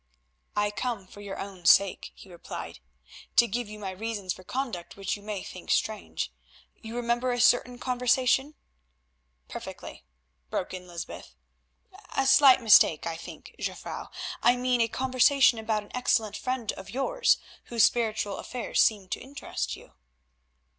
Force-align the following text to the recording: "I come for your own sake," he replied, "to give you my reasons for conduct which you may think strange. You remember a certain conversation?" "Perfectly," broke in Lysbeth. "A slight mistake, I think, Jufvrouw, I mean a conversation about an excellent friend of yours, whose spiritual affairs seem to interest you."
"I 0.55 0.71
come 0.71 1.05
for 1.05 1.21
your 1.21 1.37
own 1.37 1.63
sake," 1.67 2.11
he 2.15 2.27
replied, 2.27 2.79
"to 3.35 3.47
give 3.47 3.69
you 3.69 3.77
my 3.77 3.91
reasons 3.91 4.33
for 4.33 4.43
conduct 4.43 4.95
which 4.97 5.15
you 5.15 5.21
may 5.21 5.43
think 5.43 5.69
strange. 5.69 6.31
You 6.81 6.95
remember 6.95 7.31
a 7.31 7.39
certain 7.39 7.77
conversation?" 7.77 8.55
"Perfectly," 9.47 10.03
broke 10.49 10.73
in 10.73 10.87
Lysbeth. 10.87 11.35
"A 12.17 12.25
slight 12.25 12.63
mistake, 12.63 13.05
I 13.05 13.15
think, 13.15 13.53
Jufvrouw, 13.59 14.07
I 14.41 14.55
mean 14.55 14.81
a 14.81 14.87
conversation 14.87 15.59
about 15.59 15.83
an 15.83 15.91
excellent 15.95 16.35
friend 16.35 16.71
of 16.71 16.89
yours, 16.89 17.37
whose 17.65 17.83
spiritual 17.83 18.37
affairs 18.37 18.81
seem 18.81 19.07
to 19.09 19.19
interest 19.19 19.75
you." 19.75 19.93